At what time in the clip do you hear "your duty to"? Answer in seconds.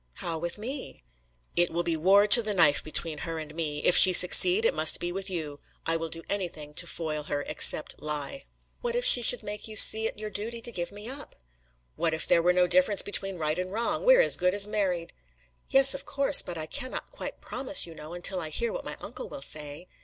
10.17-10.71